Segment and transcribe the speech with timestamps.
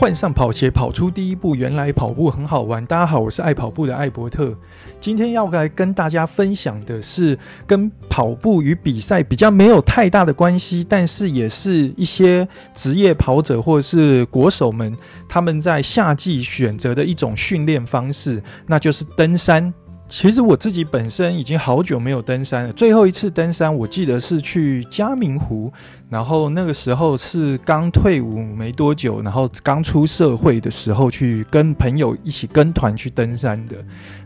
[0.00, 1.54] 换上跑鞋，跑出第一步。
[1.54, 2.84] 原来跑步很好玩。
[2.86, 4.56] 大家好，我是爱跑步的艾伯特。
[4.98, 14.96] 今天要来跟大家分享的是跟跑步与比赛比较没有太大的关系，但是也是一些职业跑者或者是国手们
[15.28, 19.70] 他们在夏季选择的一种训练方式，那就是登山。
[20.10, 25.72] 其实我自己本身已经好久没有登山了，最后一次登山我记得是去嘉明湖。
[26.10, 33.76] 然后那个时候是刚退伍没多久，然后刚出社会的时候，去跟朋友一起跟团去登山的。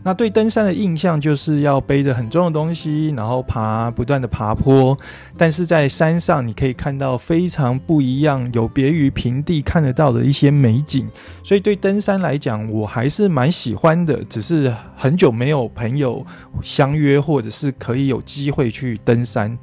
[0.01, 4.97] 那对登山的印象就是要背着很重的东西，然后爬，不断的爬坡。
[5.37, 11.07] 但是在山上你可以看到非常不一样，有别于平地看得到的一些美景。
[11.43, 14.23] 所以对登山来讲，我还是蛮喜欢的。
[14.23, 16.25] 只是很久没有朋友
[16.63, 19.55] 相约，或者是可以有机会去登山。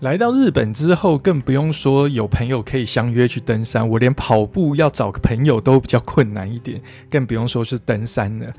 [0.00, 3.88] 来到日本之后，更不用说有朋友可以相约去登山。
[3.88, 6.78] 我连跑步要找个朋友都比较困难一点，
[7.10, 8.52] 更不用说是登山了。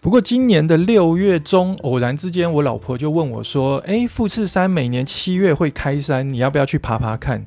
[0.00, 7.46] 不过今年的六月中，偶然之间，我老婆就问我说：“诶，富士山每年七月会开山，你要不要去爬爬看？”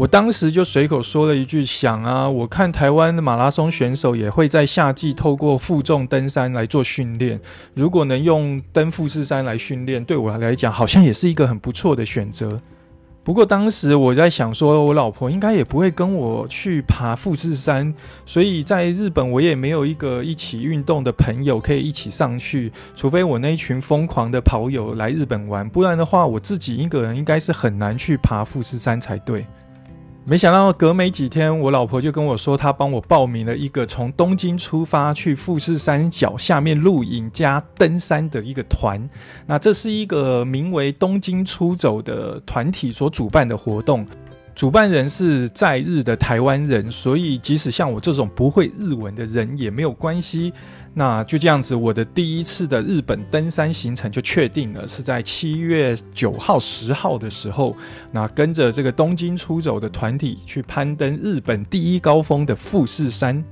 [0.00, 7.38] 我当时就随口说了一句：“想啊，我看台湾的马拉松选手也会在夏季透过负重登山来做训练。
[7.74, 12.58] 如果能用登富士山来训练，对我来讲好像也是一个很不错的选择。
[13.22, 29.44] 不过当时我在想，说我老婆应该也不会跟我去爬富士山，所以在日本我也没有一个一起运动的朋友可以一起上去，除非我那一群疯狂的跑友来日本玩，不然的话，我自己一个人应该是很难去爬富士山才对。”
[30.26, 39.08] 没想到隔没几天，我老婆就跟我说，她帮我报名了一个从东京出发去富士山脚下面露营加登山的一个团。
[39.46, 44.06] 那这是一个名为“东京出走”的团体所主办的活动，
[44.54, 50.52] 主办人是在日的台湾人，所以即使像我这种不会日文的人也没有关系。
[50.92, 57.76] 那就这样子，我的第一次的日本登山行程就确定了，是在七月九号、十号的时候，
[58.12, 63.42] 那跟着这个东京出走的团体去攀登日本第一高峰的富士山。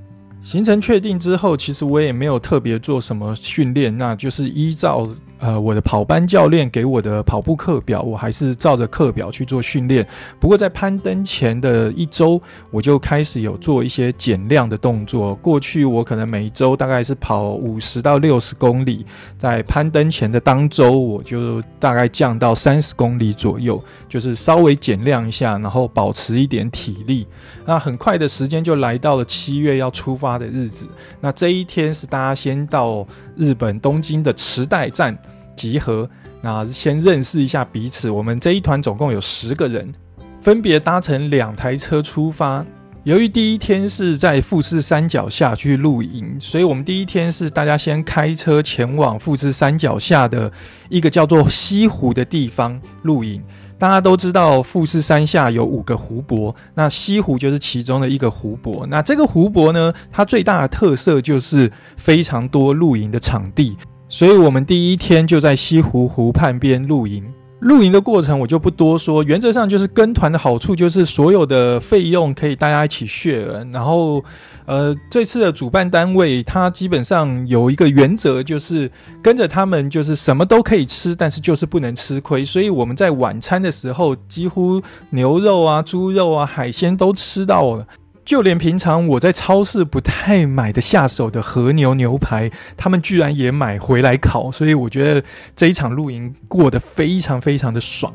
[0.41, 5.09] 行程确定之后，其实我也没有特别做什么训练，那就是依照。
[5.39, 10.05] 呃，我的跑班教练给我的跑步课表，我还是照着课表去做训练。
[10.37, 15.33] 不过在攀登前的一周，我就开始有做一些减量的动作。
[15.35, 19.05] 过去我可能每一周大概是跑五十到六十公里，
[19.37, 27.25] 在攀登前的当周，我就大概降到三十公里左右，就是稍微减量一下，然后保持一点体力。
[27.65, 30.85] 那很快的时间就来到了七月要出发的日子。
[31.21, 33.07] 那这一天是大家先到
[33.37, 35.17] 日本东京的池袋站。
[35.59, 36.09] 集合，
[36.41, 38.09] 那先认识一下彼此。
[38.09, 39.93] 我们这一团总共有十个人，
[40.41, 42.65] 分别搭乘两台车出发。
[43.03, 50.51] 由于第一天是在富士山脚下去露营，所以我们第一天是大家先开车前往富士山脚下的
[50.89, 53.41] 一个叫做西湖的地方露营。
[53.77, 58.85] 大家都知道，富士山下有五个湖泊，那西湖就是其中的一个湖泊。
[58.87, 63.77] 那这个湖泊呢，它最大的特色就是非常多露营的场地。
[64.11, 67.23] 所以我们第一天就在西湖湖畔边露营。
[67.59, 73.69] 露营的过程我就不多说，原则上就是跟团的好处就是所有的费用可以大家一起 share。
[73.73, 74.23] 然后，
[74.65, 78.89] 呃，这次的主办单位他基本上有一个原则，就是
[79.21, 82.45] 跟着他们就是什么都可以吃，但是就是不能吃亏。
[82.45, 87.85] 所以我们在晚餐的时候，几乎牛肉啊、猪肉啊、海鲜都吃到了。
[88.29, 92.47] 就连平常我在超市不太买得下手的和牛牛排，
[92.77, 95.23] 他们居然也买回来烤，所以我觉得
[95.55, 98.13] 这一场露营过得非常非常的爽。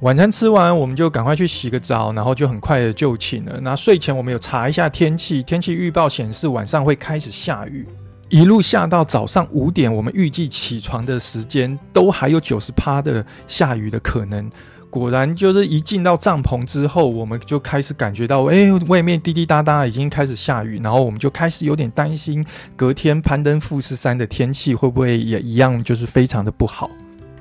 [0.00, 3.58] 晚餐吃完，我们就赶快去洗个澡，然后就很快的就寝了。
[3.58, 7.88] 那睡前我们有查一下天气，天气预报显示晚上会开始下雨，
[8.28, 14.46] 一路下到早上五点，我们预计起床的时间都还有九十趴的下雨的可能。
[14.94, 22.46] 果然，就是一进到帐篷之后，我们就开始感觉到，哎，外面滴滴答答已经开始下雨，然后我们就开始有点担心，
[22.76, 26.88] 隔天攀登富士山的天气会不会也一样，就是非常的不好。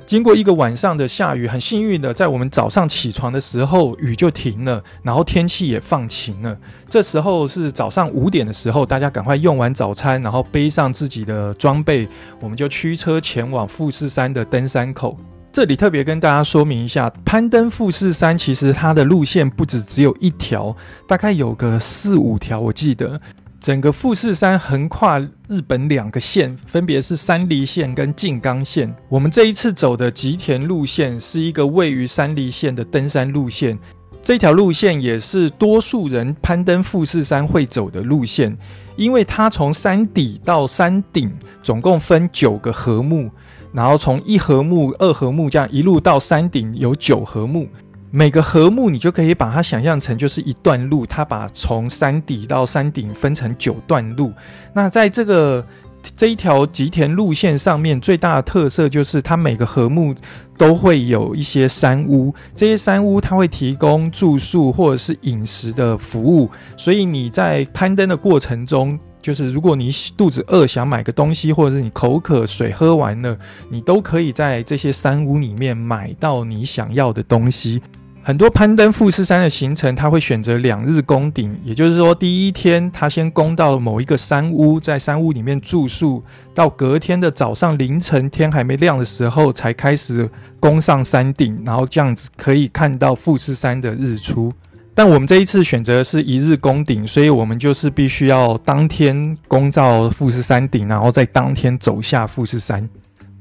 [0.04, 6.58] 经过一个晚上的下雨，很幸运的，在我们早上起床的时候，雨就停了，然后天气也放晴了。
[6.90, 12.08] 这时候是早上五点的时候，大家赶快用完早餐，然后背上自己的装备，
[12.40, 15.16] 我们就驱车前往富士山的登山口。
[15.54, 20.76] 这里特别跟大家说明一下，攀登富士山其实它的路线不止只有一条，
[21.08, 22.60] 大概有个四五条。
[22.60, 23.22] 我记得
[23.60, 28.92] 整个富士山横跨日本两个县，分别是山梨县跟静冈县。
[29.08, 33.78] 我们这一次走的吉田路线是一个位于山梨县的登山路线。
[34.24, 38.58] 这条路线也是多数人攀登富士山会走的路线，
[38.96, 41.30] 因为它从山底到山顶
[41.62, 43.30] 总共分九个合目，
[43.74, 47.68] 然后从一合目、二合目这样一路到山顶有九合目。
[48.12, 54.32] 每个合目你就可以把它想象成就是一段路，它把从山底到山顶分成九段路。
[54.72, 55.66] 那在这个
[56.16, 60.14] 这一条吉田路线上面，最大的特色就是它每个合目
[60.58, 73.38] 都会有一些山屋，这些山屋它会提供住宿或者是饮食的服务，所以你在攀登的过程中，就是如果你肚子饿想买个东西，或者是你口渴水喝完了，
[73.70, 77.82] 你都可以在这些山屋里面买到你想要的东西。
[78.26, 86.24] 很多攀登富士山的行程，他会选择两日攻顶，也就是说，第一天他先攻到某一个山屋，在山屋里面住宿，
[86.56, 94.54] 到隔天的早上凌晨天还没亮的时候，才开始攻上山顶，然后这样子可以看到富士山的日出。
[94.96, 102.88] 但我们这一次选择是一日攻顶，所以我们就是必须要当天攻到富士山顶，然后在当天走下富士山。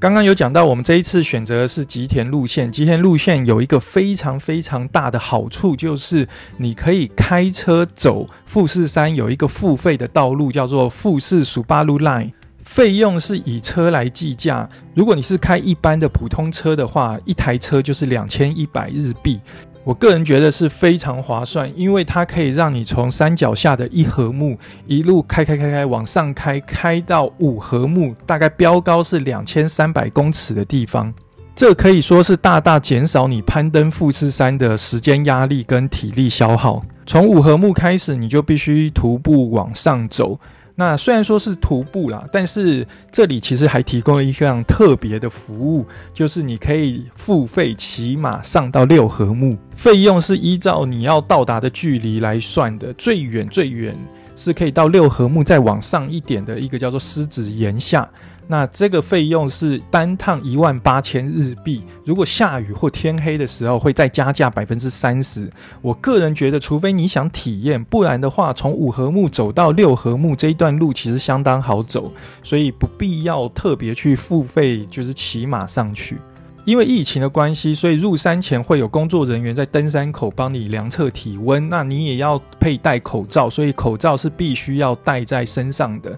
[0.03, 2.73] 刚刚有讲到，我们这一次选择的是吉田路线。
[2.73, 6.27] 吉田路线有一个非常非常大的好处，就是
[6.57, 12.33] 你可以开车走富士山，有一个付费的道路，叫做富士 Subaru Line，
[12.65, 14.69] 费用是以车来计价。
[14.93, 19.41] 如果你是开一般的普通车的话，一台车就是两千一百日币。
[19.85, 24.57] 我个人觉得是非常划算，因为它可以让你从山脚下的一合目
[24.87, 31.13] 一路开开开开往上开，开到五合目，大概标高是两千三百公尺的地方。
[31.55, 36.81] 这可以说是大大减少你攀登富士山的时间压力跟体力消耗。
[37.05, 40.39] 从五合目开始，你就必须徒步往上走。
[40.83, 53.97] 那虽然说是徒步啦，但是这里其实还提供了一项特别的服务，就是你可以付费骑马上到六合目，费用是依照你要到达的距离来算的，最远最远
[54.35, 58.11] 是可以到六合目再往上一点的一个叫做狮子岩下。
[58.49, 65.51] 那这个费用是单趟一万八千日币，如果下雨或天黑的时候会再加价百分之三十。
[65.81, 72.13] 我个人觉得，除非你想体验，不然的话，从五合目走到六合目这一段路其实相当好走，
[72.43, 76.19] 所以不必要特别去付费，就是骑马上去。
[76.65, 86.17] 因为疫情的关系，所以入山前会有工作人员在登山口帮你量测体温，那你也要佩戴口罩，所以口罩是必须要戴在身上的。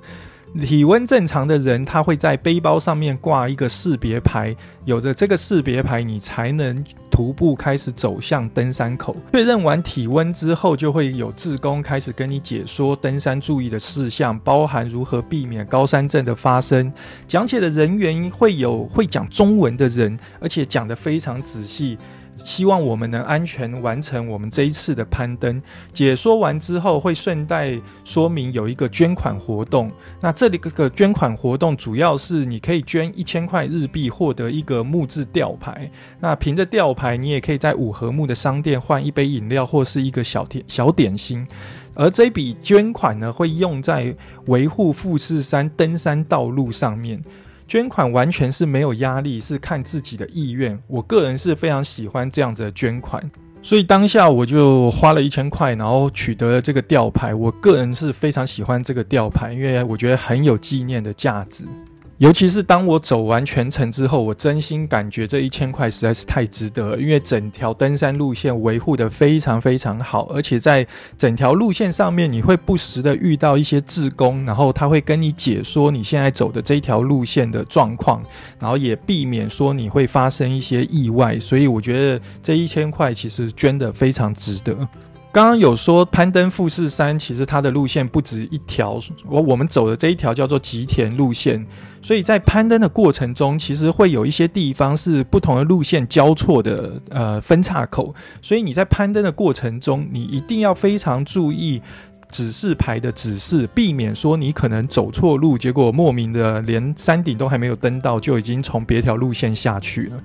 [0.60, 4.54] 体温正常的人，他会在背包上面挂一个识别牌，
[4.84, 9.16] 有着这个识别牌，你才能徒步开始走向登山口。
[9.32, 16.92] 确认完体温之后，就会有志工开始跟你解说登山注意的事项，包含如何避免高山症的发生。
[17.26, 21.98] 讲解的人员会有会讲中文的人，而且讲得非常仔细。
[22.36, 25.60] 希望我们能安全完成我们这一次的攀登。
[25.92, 29.90] 解说完之后，会顺带说明有一个捐款活动。
[30.20, 35.90] 那这里个捐款活动主要是你可以捐一千块日币，获得一个木质吊牌。
[36.20, 41.46] 那凭着吊牌，你也可以在五合目的商店换一杯饮料或是一个小点小点心。
[41.96, 44.14] 而这笔捐款呢，会用在
[44.46, 47.22] 维护富士山登山道路上面。
[47.66, 50.78] 捐款完全是没有压力，是看自己的意愿。
[50.86, 53.22] 我个人是非常喜欢这样子的捐款，
[53.62, 57.34] 所以当下我就花了一千块，然后取得了这个吊牌。
[57.34, 61.64] 我个人是非常喜欢这个吊牌，因为我觉得很有纪念的价值。
[62.18, 70.86] 尤其是当我走完全程之后，我真心感觉这一千块实在是太值得了，因为整条登山路线维护得非常非常好，而且在
[71.18, 78.22] 整条路线上面，你会不时的遇到一些志工，然后他会跟你解说你现在走的这条路线的状况，
[78.60, 84.88] 然后也避免说你会发生一些意外，所以我觉得这一千块其实捐得非常值得。
[85.34, 89.00] 刚刚有说攀登富士山，其实它的路线不止一条。
[89.28, 91.66] 我我们走的这一条叫做吉田路线，
[92.00, 98.14] 所以在攀登的过程中，其实会有一些地方是不同的路线交错的呃分岔口。
[98.40, 101.82] 所以你在攀登的过程中，你一定要非常注意
[102.30, 110.16] 指示牌的指示，避免说你可能走错路，结果莫名的连山顶都还没有登到，就已经从别条路线下去了。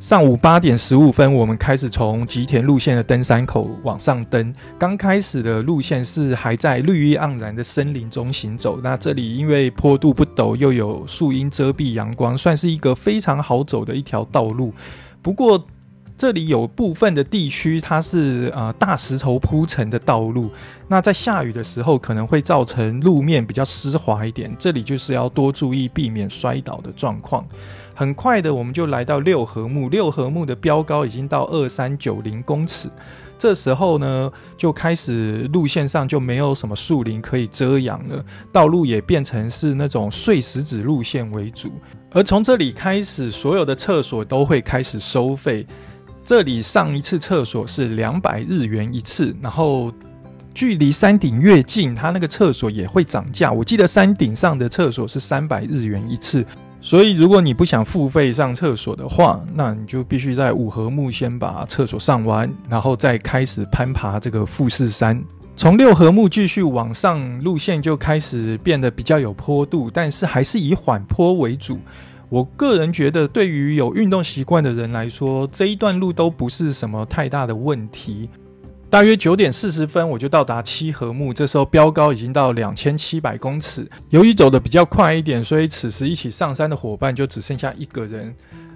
[0.00, 4.52] 上午八点十五分，我们开始从吉田路线的登山口往上登。
[4.78, 8.78] 刚开始的路线是还在绿意盎然的森林中行走。
[8.82, 14.74] 那这里因为坡度不陡，又有树荫遮蔽阳光，算是一个非常好走的一条道路。
[15.22, 15.64] 不过，
[16.18, 20.50] 这里有部分的地区，它是呃大石头铺成的道路，
[20.86, 27.46] 那在下雨的时候可能会造成路面比较湿滑一点，这里就是要多注意，避免摔倒的状况。
[27.94, 32.90] 很快的，我们就来到六合目，六合目的标高已经到二三九零公尺。
[33.36, 41.70] 这时候呢，就开始路线上就没有什么树林可以遮阳了，道路也变成是那种碎石子路线为主。
[42.12, 45.66] 而从这里开始，所有的厕所都会开始收费。
[46.24, 49.92] 这里上一次厕所是两百日元一次，然后
[50.54, 53.52] 距离山顶越近，它那个厕所也会涨价。
[53.52, 56.46] 我记得山顶上的厕所是三百日元一次。
[56.86, 65.18] 所以，如果你不想付费上厕所的话，那你就必须在五合目先把厕所上完，然后再开始攀爬这个富士山。
[65.56, 71.78] 从六合目继续往上，路线就开始变得比较有坡度，但是还是以缓坡为主。
[72.28, 78.28] 我个人觉得，对于有运动习惯的人来说，这一段路都不是什么太大的问题。
[78.94, 81.34] 大约九点四十分，我就到达七合目。
[81.34, 83.90] 这时候标高已经到两千七百公尺。
[84.10, 88.32] 由于走得比较快一点，所以此时一起上山的伙伴就只剩下一个人。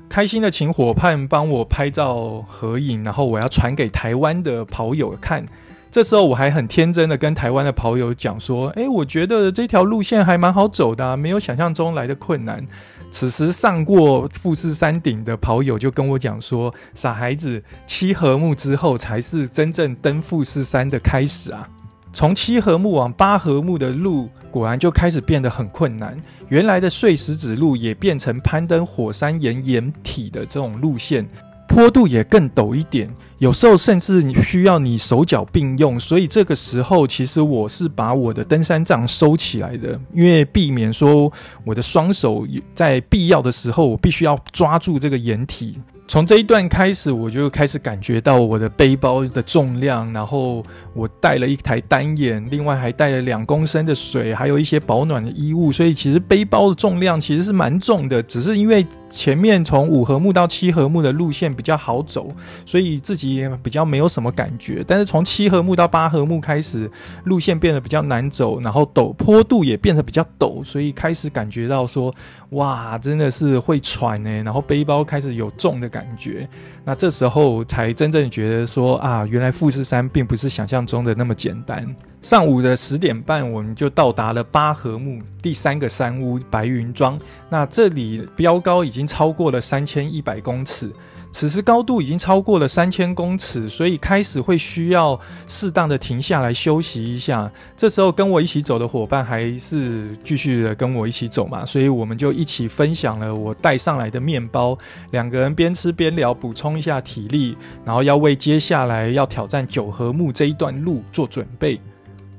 [0.08, 5.46] 开心的请伙伴帮我拍照合影，然后我要传给台湾的跑友看。
[5.88, 12.66] 这时候我还很天真的跟台湾的跑友讲说：“诶，我觉得这条路线还蛮好走的，没有想象中来的困难。”
[13.10, 21.68] 此时上过富士山顶的跑友就跟我讲说：“傻孩子，七合目之后才是真正登富士山的开始啊！
[22.12, 26.16] 从七合目往八合目的路，果然就开始变得很困难。
[26.48, 31.26] 原来的碎石子路也变成攀登火山岩岩体的这种路线。”
[31.68, 33.08] 坡度也更陡一点，
[33.38, 41.30] 有时候甚至需要你手脚并用，所以这个时候其实我是把我的登山杖收起来的，因为避免说
[41.64, 45.78] 我的双手在必要的时候我必须要抓住这个掩体。
[46.08, 58.22] 从这一段开始，我就开始感觉到我的背包的重量，然后我带了一台单眼，另外还带了两公升的水，还有一些保暖的衣物，所以其实背包的重量其实是蛮重的。
[58.22, 62.34] 只是因为前面从五合目到七合目的路线比较好走，
[62.64, 64.82] 所以自己也比较没有什么感觉。
[64.88, 66.90] 但是从七合目到八合目开始，
[67.24, 72.14] 路线变得比较难走，然后陡坡度也变得比较陡，所以开始感觉到说，
[72.52, 74.30] 哇，真的是会喘呢。
[74.42, 75.97] 然后背包开始有重的感。
[75.98, 76.48] 感觉，
[76.84, 81.84] 那这时候才真正觉得说啊，原来富士山并不是想象中的那么简单。
[82.22, 87.18] 上午的十点半，我们就到达了八合目第三个山屋白云庄。
[87.48, 90.88] 那这里标高已经超过了三千一百公尺。
[91.30, 97.50] 此时高度已经超过了三千公尺，所以开始会需要适当的停下来休息一下。
[97.76, 104.76] 这时候跟我一起走的伙伴还是继续的跟我一起走嘛，所以我们就一起分享了我带上来的面包，
[105.10, 111.80] 两个人边吃边聊，补充一下体力，然后要为接下来要挑战九合目这一段路做准备。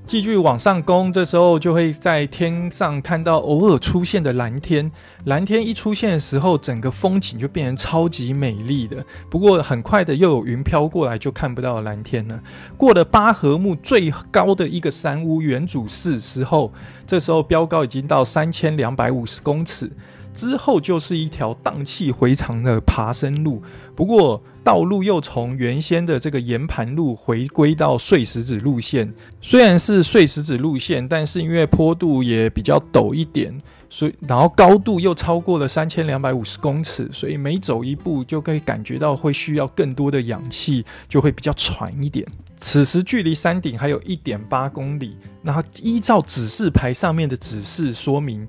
[0.10, 4.92] 继续往上攻，这时候就会在天上看到偶尔出现的蓝天。
[5.26, 9.06] 蓝天一出现的时候，整个风景就变成超级美丽的。
[9.30, 12.42] 不过很快的又有云飘过来，就看不到蓝天了。
[12.76, 16.74] 过了八合目最高的一个山屋元祖寺时候，
[17.06, 19.92] 这时候标高已经到三千两百五十公尺。
[20.34, 23.62] 之后就是一条荡气回肠的爬升路，
[23.96, 29.14] 不过道路又从原先的这个岩盘路回归到碎石子路线。
[29.42, 33.60] 虽然是碎石子路线，但是因为坡度也比较陡一点，
[33.90, 42.26] 所以然后高度又超过了三千两百五十公尺，所以每走一步就可以感觉到会需要更多的氧气，就会比较喘一点。
[42.56, 48.48] 此时距离山顶还有一点八公里，那依照指示牌上面的指示说明。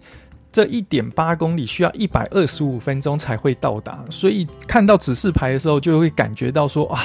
[0.52, 7.00] 这一点八公里需要一百二十五分钟才会到达，所以看到指示牌的时候，就会感觉到说啊，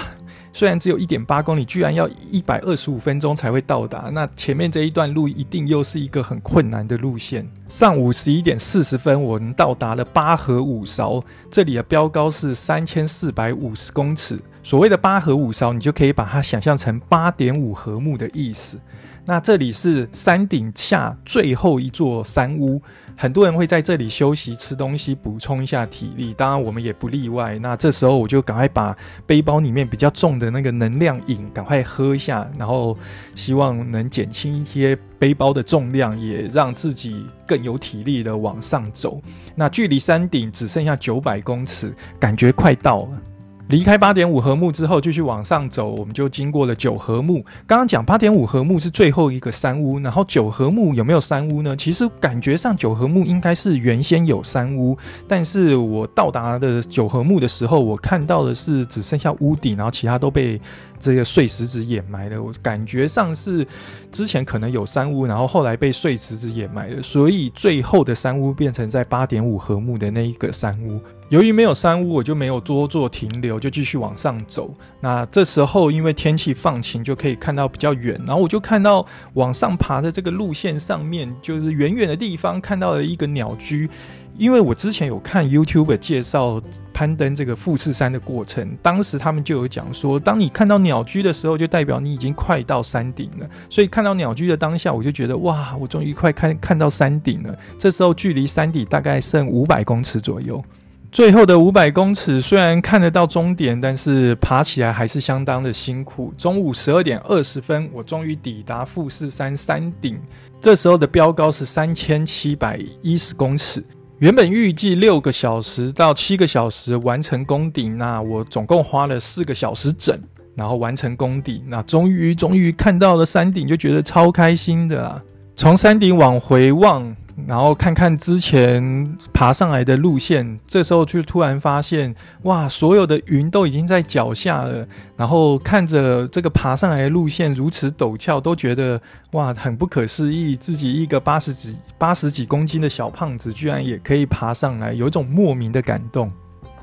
[0.51, 7.47] 虽然只有一点八公里，居然要一百二十五分钟才会到达，那前面这一段路一定又是一个很困难的路线。
[7.69, 14.39] 上午十一点四十分，我们到达了八合五勺，这里的标高是三千四百五十公尺。
[14.65, 18.79] 所谓的八合五勺，你就可以把它想象成八点五合目的意思。
[19.24, 22.81] 那这里是山顶下最后一座山屋，
[23.15, 26.34] 很多人会在这里休息、吃东西、补充一下体力。
[26.34, 27.60] 当然，我们也不例外。
[27.60, 32.98] 那这时候我就赶快把背包里面比较重的那个能量饮赶快喝一下，然后
[33.36, 39.22] 希望能减轻一些背包的重量，也让自己更有体力的往上走。
[39.53, 43.22] 那距离山顶只剩下九百公尺，感觉快到了。
[43.67, 47.43] 离开八点五合木之后，继续往上走，我们就经过了九合木。
[47.65, 51.75] 刚刚讲八点五合木是最后一个山屋，然后九合木有没有山屋呢？
[51.75, 54.95] 其实感觉上九合木应该是原先有山屋，
[55.27, 60.62] 但是我到达的九合木的时候，我看到的是只剩下屋顶，然后其他都被
[60.99, 62.41] 这个碎石子掩埋的。
[62.41, 63.65] 我感觉上是
[64.11, 70.99] 之前可能有山屋，然后后来被碎石子掩埋的，所以最后的山屋变成在八点五合目的那一个山屋。
[71.29, 74.71] 由于没有山屋，我就没有多做停留，就继续往上走。
[75.01, 78.15] 那这时候因为天气放晴，就可以看到比较远。
[78.27, 83.89] 然后我就看到往上爬的这个路线上面，就是远远的地方看到了一个鸟居。
[84.38, 86.62] 因为我之前有看 YouTube 介绍
[86.94, 93.50] 攀登这个富士山的过程，当时他们就有讲说，当你看到鸟居的时候，就代表你已经快到山顶了。
[93.70, 97.58] 所以看到鸟居的当下，我就觉得哇，我终于快看看到山顶了。
[97.80, 100.63] 这时候距离山顶大概剩五百公尺左右。
[101.12, 106.34] 最后的五百公尺虽然看得到终点，但是爬起来还是相当的辛苦。
[106.38, 110.20] 中午十二点二十分，我终于抵达富士山山顶。
[110.60, 113.82] 这时候的标高是三千七百一十公尺。
[114.19, 120.17] 原本预计六个小时到七个小时完成攻顶，那我总共花了四个小时整，
[120.55, 121.62] 然后完成攻顶。
[121.67, 125.22] 那终于终于看到了山顶，就觉得超开心的！
[125.57, 127.15] 从山顶往回望。
[127.46, 134.88] 然后看看之前爬上来的路线，这时候就突然发现，哇，所有的云都已经在脚下了。
[135.18, 139.00] 然后看着这个爬上来的路线如此陡峭，都觉得
[139.34, 140.56] 哇，很不可思议。
[140.56, 146.32] 自己一个八十几、八十几公斤的小胖子，居然也可以爬上来，有一种莫名的感动。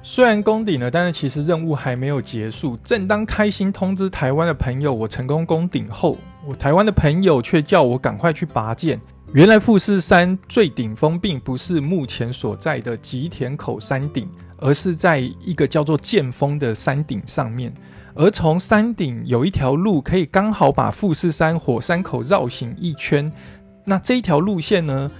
[0.02, 2.76] 虽然攻顶了，但是其实任务还没有结束。
[2.84, 9.00] 正当开心通知台湾的朋友我成功攻顶后，我台湾的朋友却叫我赶快去拔剑。
[9.34, 17.72] 原来富士山最顶峰并不是目前所在的吉田口山顶，而是在一个叫做剑峰的山顶上面。
[18.14, 23.32] 而从山顶有一条路可以刚好把富士山火山口绕行一圈。
[23.86, 25.10] 那这一条路线呢，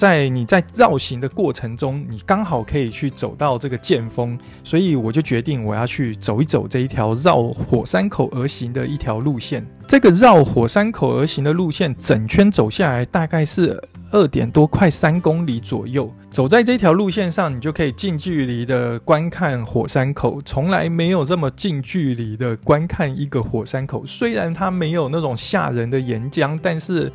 [0.00, 9.62] 在你在绕行的过程中，你刚好可以去走到这个剑峰，所以我就决定我要去走一走这一条绕火山口而行的一条路线。
[9.86, 13.78] 这个绕火山口而行的路线，整圈走下来大概是
[14.10, 16.10] 二点多，快三公里左右。
[16.30, 24.06] 走在这条路线上，你就可以近距离的观看火山口，从来没有这么近距离的观看一个火山口。
[24.06, 27.12] 虽然它没有那种吓人的岩浆，但是。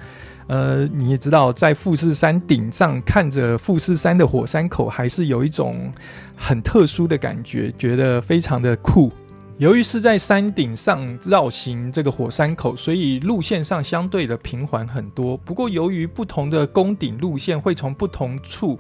[0.48, 5.92] 呃，你也知道，在富士山顶上看着富士山的火山口，还是有一种
[6.36, 9.12] 很特殊的感觉，觉得非常的酷。
[9.58, 15.38] 由于是在山顶上绕行这个火山口，所以路线上相对的平缓很多。
[15.38, 18.78] 不过，由于不同的攻顶路线会从不同处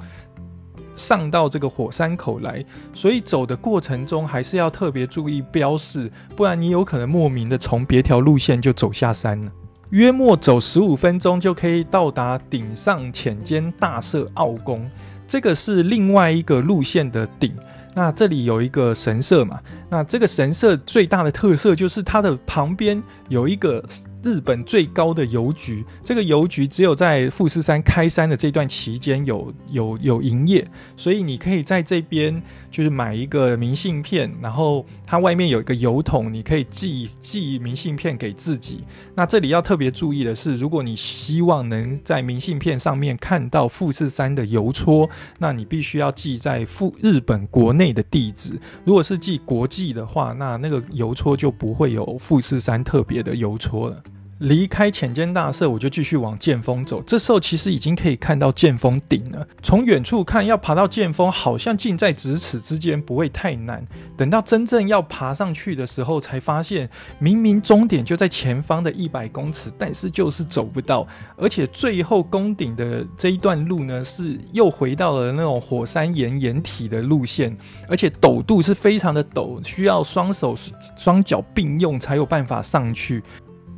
[0.95, 9.51] 上到这个火山口来，所以走的过程中还是要特别注意标示，不然你有可能莫名的从别条路线就走下山了。
[9.91, 14.89] 约莫走十五分钟就可以到达顶上浅间大社奥宫，
[15.27, 17.53] 这个是另外一个路线的顶。
[17.93, 19.59] 那这里有一个神社嘛？
[19.89, 23.83] 那这个神社最大的特色就是它的旁边有一个。
[24.25, 30.67] 日本最高的邮局，这个邮局只有在富士山开山的这段期间有有有营业，
[30.97, 38.83] 所以你可以在这边就是买一个明信片，然后它外面有一个邮筒，你可以寄寄明信片给自己。
[39.13, 48.59] 那这里要特别注意的是，如果你希望能在明信片上面看到富士山的邮戳，那你必须要寄在富日本国内的地址。
[48.85, 54.03] 如果是寄国际的话，那那个邮戳就不会有富士山特别的邮戳了。
[54.39, 57.01] 离开浅间大社，我就继续往剑峰走。
[57.03, 59.47] 这时候其实已经可以看到剑峰顶了。
[59.63, 63.85] 从远处看，要爬到剑峰，好像近在咫尺之间，不会太难。
[64.17, 71.07] 等到真正要爬上去的时候，才发现明明终点就在前方的一百公尺，但是就是走不到。
[71.37, 77.55] 而且最后攻顶的这一段路呢，是又回到了那种火山岩岩体的路线，
[77.87, 80.53] 而且陡度是非常的陡，需要双手
[80.97, 83.23] 双脚并用才有办法上去。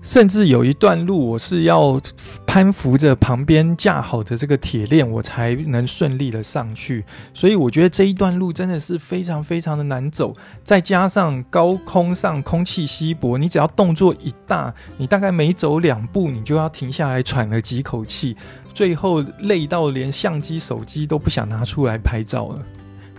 [0.08, 2.00] 甚至有一段路，我是要
[2.46, 7.04] 攀扶着旁边架好的这个铁链，我才能顺利的上去。
[7.34, 18.38] 所以我觉得这一段路真的是非常非常的难走，再加上高空上空气稀薄，你只要动作一大，你大概每走两步，你就要停下来喘了几口气，
[18.74, 22.65] 最后累到连相机、手机都不想拿出来拍照了。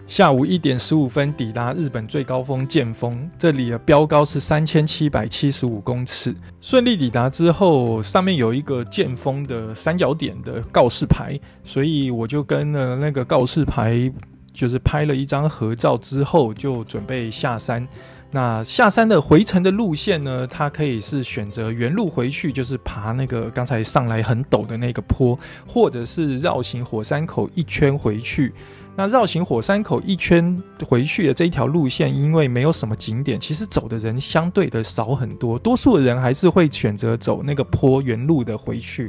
[0.08, 6.34] 下午一点十五分抵达日本最高峰剑峰，这里的标高是三千七百七十五公尺。
[6.62, 14.10] 顺利抵达之后，上面有一个剑峰的三角点的告示牌，所以我就跟了那个告示牌，
[14.50, 17.86] 就是拍了一张合照之后，就准备下山。
[18.30, 28.54] 那下山的回程的路线呢，它可以是选择原路回去，就是爬那个刚才上来很陡的那个坡，或者是绕行火山口一圈回去。
[28.98, 39.08] 那绕行火山口一圈回去的这一条路线，因为没有什么景点，其实走的人相对的少很多，多数的人还是会选择走那个坡原路的回去。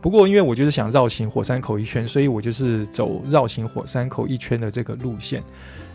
[0.00, 5.40] 不过，因为我就是想绕行火山口一圈，所以我就是走绕行火山口一圈的这个路线。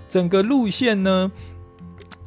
[0.08, 1.30] 整个路线呢，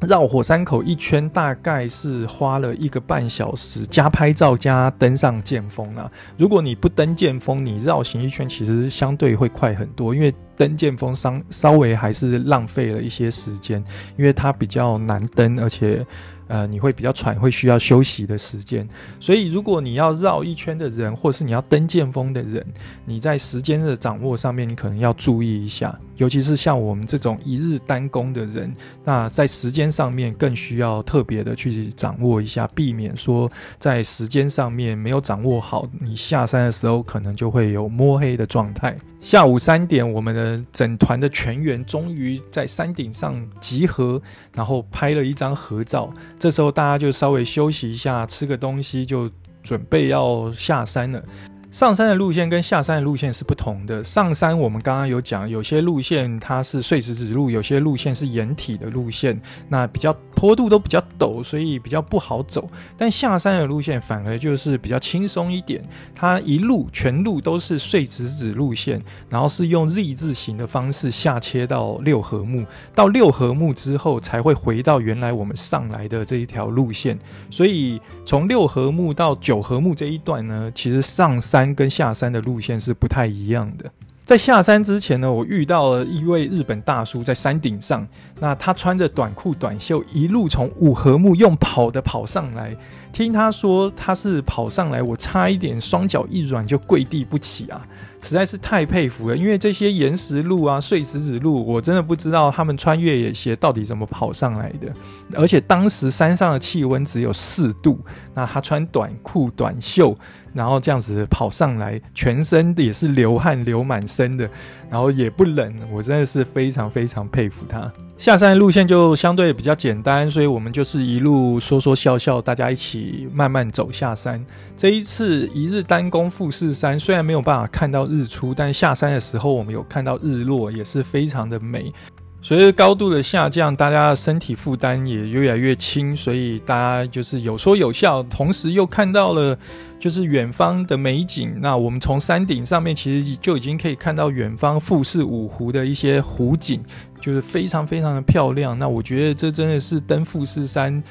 [0.01, 6.11] 绕火山口一圈大概是花了一个半小时，加拍照加登上剑峰啊。
[6.37, 13.83] 如果你不登剑峰，你绕行一圈其实相对会快很多，因为登剑峰稍稍微还是浪费了一些时间，
[14.17, 16.05] 因为它比较难登，而且。
[16.49, 18.87] 呃，你会比较喘，会需要休息的时间。
[19.19, 22.65] 所以，如果你要绕一圈的人，或是你要登剑峰的人，
[23.03, 25.93] 你在时间的掌握上面，你可能要注意一下。
[26.17, 33.49] 尤其是像我们这种一日单攻的人，那在时间上面更需要特别的去掌握一下，避免说
[33.79, 38.95] 在时间上面没有掌握好，你下山的时候可能就会有摸黑的状态。
[39.19, 44.21] 下午三点，我们的整团的全员终于在山顶上集合，
[44.53, 46.11] 然后拍了一张合照。
[46.37, 49.29] 这时候大家就稍微休息一下，吃个东西，就
[49.63, 51.23] 准备要下山了。
[51.69, 54.01] 上山的路线跟下山的路线是不同的。
[54.01, 62.69] 上山我们刚刚有讲，有些路线它是碎石子路，有些路线是岩体的路线，那比较坡度都比较陡，所以比较不好走。
[62.95, 65.83] 但下山的路线反而就是比较轻松一点，
[66.15, 77.19] 它一路全路都是碎石子路线，然后是用 Z 字形的方式下切到六合木，到六合木之后才会回到原来我们上来的这一条路线。
[77.51, 81.56] 所以从六合木到九合木这一段呢，其实上山。
[81.57, 83.89] 山跟下山的路线是不太一样的。
[84.23, 88.05] 在下山之前呢，我遇到了一位日本大叔在山顶上，
[88.41, 92.75] 那他穿着短裤短袖，一路从五合目用跑的跑上来。
[93.11, 97.85] 听他说他是跑上来，我差一点双脚一软就跪地不起啊！
[98.19, 104.91] 实在是太佩服了，因为这些岩石路啊、碎石子路，我真的不知道他们穿越野鞋到底怎么跑上来的。
[105.35, 107.99] 而且当时山上的气温只有四度，
[108.33, 110.15] 那他穿短裤短袖，
[110.53, 114.49] 然后这样子跑上来，全身也是流汗流满身的，
[114.89, 117.91] 然后也不冷，我真的是非常非常佩服他。
[118.17, 124.43] 下山的路线就相对比较简单，所以我们就是一路说说笑笑，大家一起慢慢走下山。
[124.75, 131.93] 这一次一日单攻富士山，虽然没有办法看到日出，但下山的时候我们有看到日落，也是非常的美。
[132.41, 139.57] 随着高度的下降，大家的身体负担也越来越轻，所以大家就是有说有笑，同时又看到了
[139.99, 141.53] 就是远方的美景。
[141.59, 146.81] 那我们从山顶上面其实就已经可以看到远方富士五湖的一些湖景，
[147.19, 148.77] 就是非常非常的漂亮。
[148.79, 151.03] 那我觉得这真的是登富士山。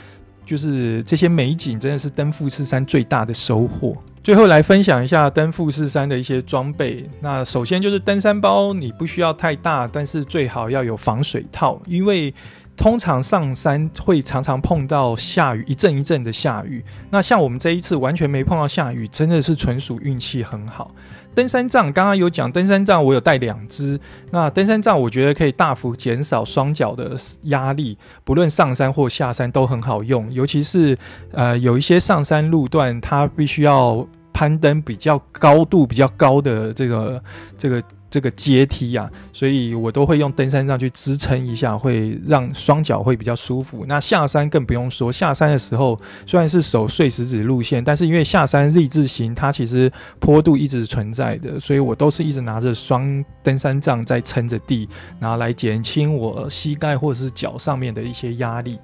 [0.46, 3.94] 就是这些美景，真的是登富士山最大的收获。
[4.22, 7.08] 最后来分享一下登富士山的一些装备。
[7.20, 12.32] 那首先就是登山包，你不需要太大，但是最好要有防水套，因为
[12.76, 16.84] 通常上山会常常碰到下雨，一阵一阵的下雨。
[17.10, 20.92] 那像我们这一次完全没碰到下雨，真的是纯属运气很好。
[21.36, 24.00] 登山杖刚刚有讲，登山杖我有带两只。
[24.30, 30.32] 那登山杖我觉得可以大幅减少双脚的压力，不论上山或下山都很好用。
[30.32, 30.96] 尤其是
[31.32, 37.22] 呃有一些上山路段，它必须要攀登比较高度比较高的这个
[37.58, 37.82] 这个。
[38.08, 43.84] 这个阶梯呀、啊，所以我都会用登山杖去支撑一下，会让双脚会比较舒服。
[43.86, 54.88] 那下山更不用说，下山的时候虽然是走碎石子路线，但是因为下山 Z 字形，它其实坡度一直存在的，所以我都是一直拿着双登山杖在撑着地，
[55.18, 58.78] 然后来减轻我膝盖或者是脚上面的一些压力。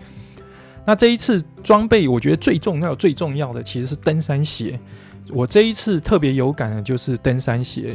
[0.84, 4.78] 那这一次装备，我觉得最重要、最重要的其实是登山鞋。
[5.30, 7.94] 我这一次特别有感的就是登山鞋。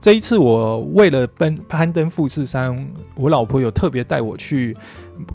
[0.00, 4.76] 这一次我为了奔攀登富士山，我老婆有特别带我去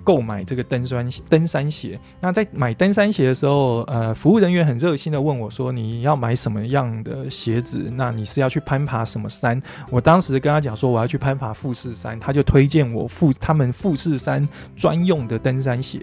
[0.04, 2.00] 购买这个登山登山鞋。
[2.22, 7.92] 那在买登山鞋的时候，呃，服务人员很热心的问我说：“你要买什么样的鞋子？
[7.96, 14.48] 那你是要去攀爬什么山？”我当时跟他讲说我要去攀爬富士山，他就推荐我富他们富士山
[14.78, 16.00] 专用的登山鞋。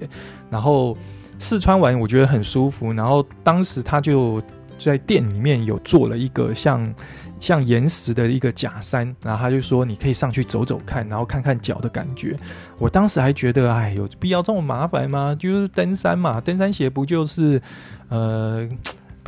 [0.50, 0.94] 然后
[1.38, 2.92] 试穿完，我觉得很舒服。
[2.92, 4.42] 然后当时他就
[4.78, 6.94] 在店里面有做了一个像。
[7.40, 12.36] 像岩石的一个假山，然后他就说你可以上去走走看，然后看看脚的感觉。
[12.78, 15.36] 我当时还觉得，哎，有必要这么麻烦吗？
[15.38, 17.62] 就是登山嘛，登山鞋不就是，
[18.08, 18.68] 呃，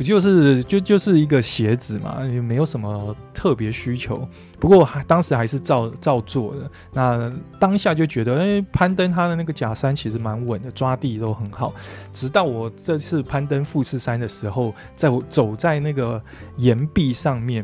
[0.01, 4.27] 不就是就就是一个鞋子嘛，也没有什么特别需求。
[4.59, 6.71] 不过还当时还是照照做的。
[6.91, 11.71] 那当下就觉得，哎，攀登它的那个假山其实蛮稳的，抓地都很好。
[12.11, 16.19] 直到我这次攀登富士山的时候，在我走在那个
[16.57, 17.63] 岩壁上面。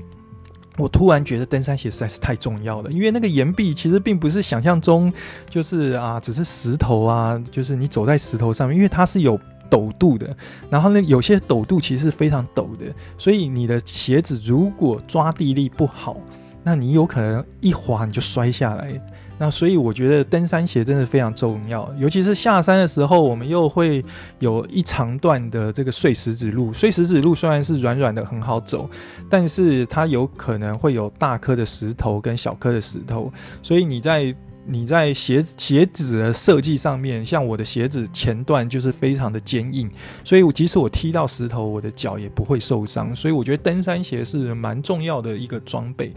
[0.80, 5.12] 我突然觉得登山鞋实在是太重要了，因为那个岩壁其实并不是想象中，
[5.50, 10.36] 就是啊，只是石头啊，就是你走在石头上面，因为它是有陡度的，
[10.70, 12.86] 然后呢，有些陡度其实是非常陡的，
[13.18, 16.18] 所以你的鞋子如果抓地力不好，
[16.64, 18.92] 那你有可能一滑你就摔下来。
[19.40, 24.04] 那所以我觉得登山鞋真的非常重要，尤其是下山的时候，我们又会
[24.40, 26.74] 有一长段的这个碎石子路。
[26.74, 28.90] 碎石子路虽然是软软的很好走，
[29.30, 34.34] 但是它有可能会有大颗的石头跟小颗的石头，所以你在
[34.70, 39.90] 你在鞋鞋子的设计上面，像我的鞋子前段就是非常的坚硬，
[40.24, 43.16] 所以我即使我踢到石头，我的脚也不会受伤。
[43.16, 46.14] 所以我觉得登山鞋是蛮重要的一个装备。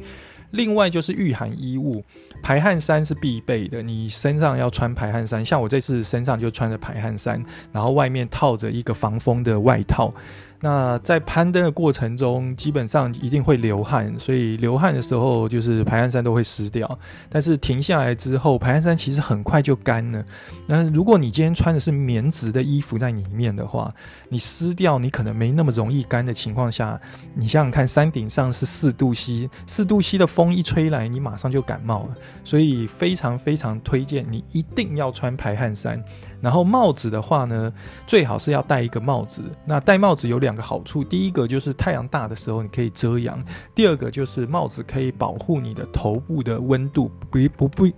[0.50, 2.02] 另外就是御寒衣物，
[2.42, 5.44] 排汗衫是必备的，你身上要穿排汗衫。
[5.44, 10.12] 像我这次身上就穿着排汗衫，然后外面套着一个防风的外套。
[10.62, 16.98] 那在攀登的过程中，基本上一定会流汗，所以流汗的时候就是排汗衫都会湿掉。
[17.30, 20.22] 但是停下来之后，排汗衫其实很快就干了。
[20.66, 23.92] 那如果你今天穿的是棉质的衣服在里面的话，
[24.28, 27.00] 你湿掉你可能没那么容易干的情况下，
[27.34, 32.16] 你想想看，山顶上是四度 C，四度 C 的风一吹来，你马上就感冒了。
[32.44, 36.02] 所以非常非常推荐你一定要穿排汗衫。
[36.40, 37.72] 然后帽子的话呢，
[38.06, 39.42] 最好是要戴一个帽子。
[39.66, 43.38] 那戴帽子有两个好处，第一个就是太阳大的时候你可以遮阳，
[43.74, 47.92] 第二个就是帽子可以保护你的头部的温度，不不不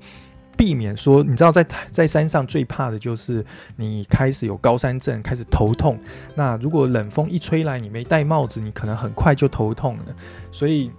[0.56, 3.44] 避免说，你知道在在山上最怕的就是
[3.76, 5.98] 你开始有高山症，开始头痛。
[6.34, 10.04] 那如果冷风一吹来，你没戴帽子，你可能很快就头痛了。
[10.50, 10.90] 所以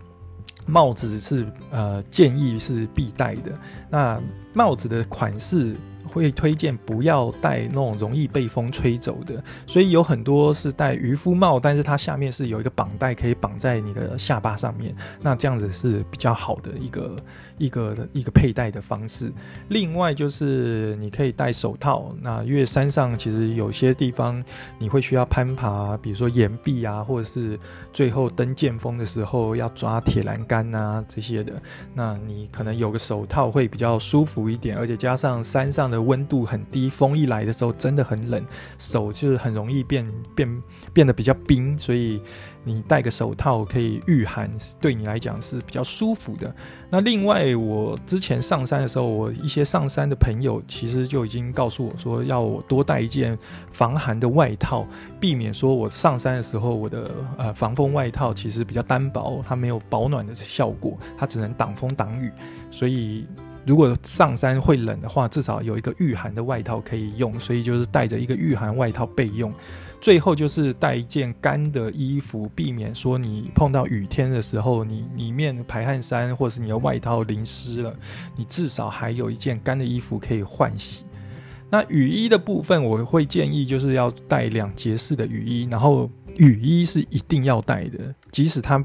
[0.66, 3.52] 帽子是呃建议是必戴的。
[3.90, 4.22] 那
[4.54, 5.76] 帽子的款式。
[6.13, 17.15] 会推荐不要戴那种容易被风吹走的，所以有很多是戴渔夫帽，但是它下面是有一个绑带可以绑在你的下巴上面，那这样子是比较好的一个
[17.58, 19.34] 一个一个佩戴的方式。
[19.69, 24.41] 另外就是你可以戴手套，那因为山上其实有些地方
[24.78, 27.60] 你会需要攀爬，比如说岩壁啊，或者是
[27.91, 31.54] 最后登剑峰的时候要抓铁栏杆啊这些的，
[31.95, 36.03] 那你可能有个手套会比较舒服一点，而且加上山上的。
[36.04, 38.46] 温度很低，风一来的时候真的很冷，
[38.78, 40.63] 手就是很容易变变
[40.94, 42.22] 变得比较冰，所以
[42.63, 46.54] 你戴个手套可以御寒，对你来讲是比较舒服的。
[46.89, 53.38] 那另外，我之前上山的时候，我一些上山的朋友其实就已经告诉我说，要我多带一件
[53.72, 54.86] 防寒的外套，
[55.20, 62.32] 避免说我上山的时候我的呃防风外套其实比较单薄，它没有保暖的效果，它只能挡风挡雨，
[62.70, 63.26] 所以。
[63.65, 69.54] 如果上山会冷的话，至少有一个御寒的外套可以用，所以就是带着一个御寒外套备用。
[70.02, 77.95] 最后就是带一件干的衣服，避免说你碰到雨天的时候，你里面排汗衫或是你的外套淋湿了，
[78.36, 81.06] 你至少还有一件干的衣服可以换洗。
[81.69, 88.84] 那雨衣的部分，我会建议就是要带两节式的雨衣，然后雨衣是一定要带的，即使它。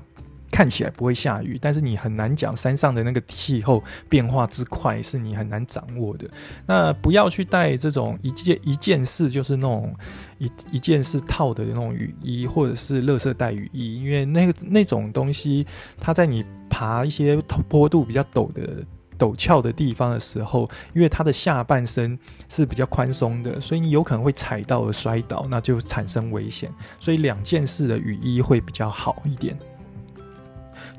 [0.50, 6.28] 看起来不会下雨，但是你很难讲山上的那个气候变化之快，是你很难掌握的。
[6.66, 9.94] 那不要去带这种一件一件式，就是那种
[10.38, 15.66] 一一件式套的那种雨衣，或者是垃圾带雨衣，因为那个那种东西，
[16.00, 17.36] 它在你爬一些
[17.68, 18.84] 坡度比较陡的
[19.18, 26.72] 陡峭的地方的时候，因为它的下半身是比较宽松的，所以你有可能会踩到而摔倒，那就产生危险。
[26.98, 29.58] 所以两件式的雨衣会比较好一点。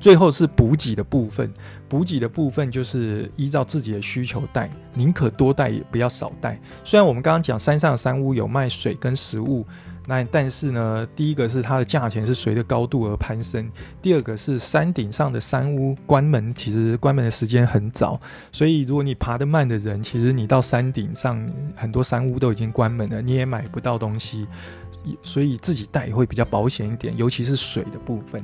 [0.00, 1.52] 最后是补给的部分，
[1.88, 6.58] 补给的部分就是依照自己的需求带，宁可多带也不要少带。
[6.82, 9.66] 虽然我们刚刚讲山上的山屋有卖水跟食物，
[10.06, 18.18] 那但是呢，第一个是它的价钱是随着高度而攀升，第二个是山顶上的山屋关门，其实关门的时间很早，
[18.50, 24.46] 所以如果你爬得慢的人，其实你到山顶上很多山屋都已经关门了，你也买不到东西，
[25.22, 28.42] 所以自己带会比较保险一点，尤其是水的部分。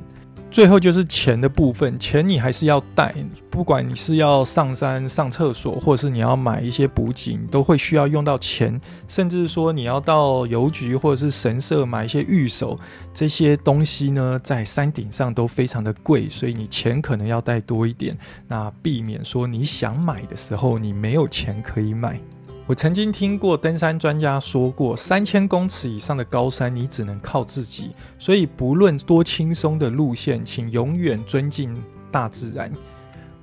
[0.57, 3.13] 最后就是钱的部分，钱你还是要带，
[3.47, 8.81] 不管你是要上山上厕所，或者是你要买一些补给，你都会需要用到钱。
[9.07, 12.75] 甚至说你要到邮局或者是神社买一些御守，
[13.13, 18.17] 这些东西呢，在山顶上都非常的贵，所以你钱可能要带多一点，
[18.47, 22.19] 那避免说你想买的时候你没有钱可以买。
[22.67, 27.91] 我曾经听过登山专家说过，三千公尺以上的高山，你只能靠自己。
[28.19, 32.69] 所以，不论多轻松的路线，请永远尊敬大自然。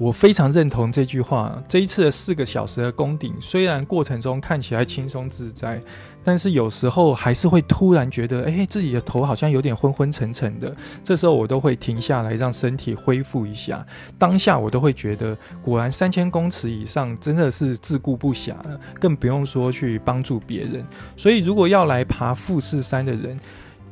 [0.04, 1.58] 我非常认同这句话。
[1.66, 5.80] 这一次的四个小时的攻顶，虽然过程中看起来轻松自在，
[6.22, 10.70] 但是有时候还是会突然觉得，哎，自己的头好像有点昏昏沉沉的。
[11.02, 13.82] 这时候我都会停下来，让身体恢复一下。
[14.18, 20.84] 当下我都会觉得，果然三千公尺以上真的是自顾不暇了，更不用说去帮助别人。
[21.16, 23.40] 所以，如果要来爬富士山的人，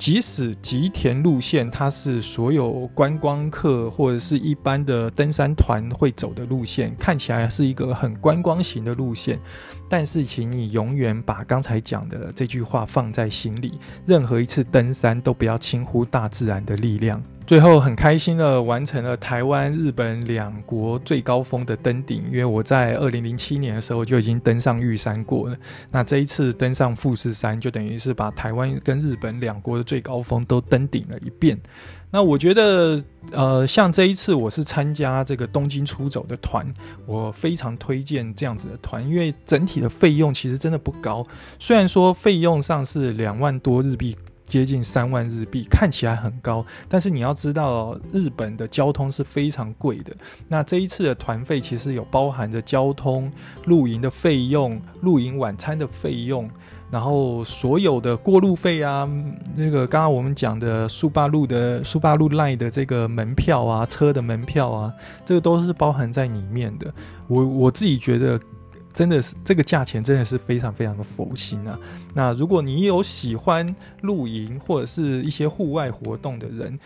[0.02, 9.38] 即使吉田路线它是所有观光客或者是一般的登山团会走的路线，看起来是一个很观光型的路线，
[9.92, 17.22] 但是请你永远把刚才讲的这句话放在心里，任何一次登山都不要轻忽大自然的力量。
[17.46, 25.57] 最后很开心的完成了台湾、日本两国最高峰的登顶，因为我在二零零七年的时候就已经登上玉山过了。
[25.90, 31.61] 那这一次登上富士山，就等于是把台湾跟日本两国的最高峰都登顶了一遍。
[32.12, 36.64] 那我觉得，呃，像这一次我是参加这个东京出走的团，
[37.07, 41.27] 我非常推荐这样子的团，因为整体的费用其实真的不高，
[41.59, 44.16] 虽然说费用上是两万多日币。
[44.44, 50.14] 接近三万日币，看起来很高，但是你要知道，日本的交通是非常贵的。
[50.46, 53.33] 那这一次的团费其实有包含着交通、
[53.64, 56.51] 露营的费用、露营晚餐的费用，
[56.92, 59.09] 然后所有的过路费啊，
[59.57, 64.92] 那个刚刚我们讲的速霸陆的速霸陆 Line 的这个门票啊，车的门票啊，
[65.24, 66.92] 这个都是包含在里面的。
[67.26, 68.38] 我我自己觉得。
[68.94, 71.78] 真的是这个价钱真的是非常非常的佛心啊！
[72.12, 76.78] 那如果你有喜欢露营或者是一些户外活动的人，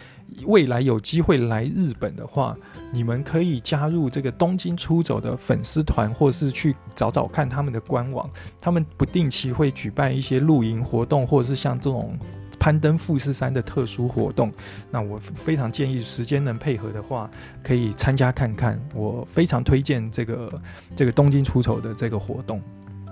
[0.45, 2.57] 未来有机会来日本的话，
[2.93, 12.19] 你们可以加入这个东京出走的粉丝团，或是去找找看他们的官网，他们不定期会举办一些露营活动，或者是像这种。
[12.59, 14.53] 攀登富士山的特殊活动，
[14.91, 17.31] 那我非常建议时间能配合的话，
[17.63, 18.81] 可以参加看看。
[18.93, 20.61] 我非常推荐这个
[20.97, 22.61] 这个东京出走的这个活动。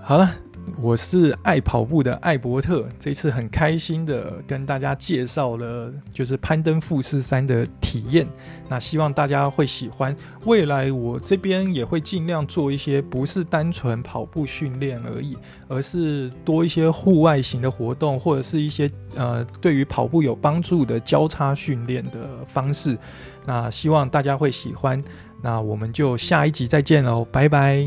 [0.03, 0.29] 好了。
[0.81, 8.27] 我是爱跑步的艾伯特，这次很开心的跟大家介绍了就是攀登富士山的体验，
[8.69, 10.15] 那希望大家会喜欢。
[10.45, 15.37] 未来我这边也会尽量做一些不是单纯跑步训练而已，
[15.69, 22.99] 而是多一些户外型的活动，或者是一些呃对于跑步有帮助的交叉训练的方式。
[23.47, 25.03] 那希望大家会喜欢。
[25.43, 27.87] 那我们就下一集再见喽，拜拜。